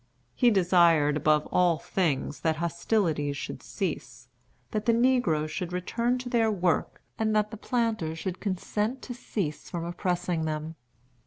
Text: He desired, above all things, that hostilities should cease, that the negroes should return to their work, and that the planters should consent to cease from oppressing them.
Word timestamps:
He 0.33 0.49
desired, 0.49 1.15
above 1.15 1.45
all 1.51 1.77
things, 1.77 2.39
that 2.39 2.55
hostilities 2.55 3.37
should 3.37 3.61
cease, 3.61 4.29
that 4.71 4.87
the 4.87 4.93
negroes 4.93 5.51
should 5.51 5.71
return 5.71 6.17
to 6.17 6.27
their 6.27 6.49
work, 6.49 7.03
and 7.19 7.35
that 7.35 7.51
the 7.51 7.57
planters 7.57 8.17
should 8.17 8.39
consent 8.39 9.03
to 9.03 9.13
cease 9.13 9.69
from 9.69 9.85
oppressing 9.85 10.45
them. 10.45 10.73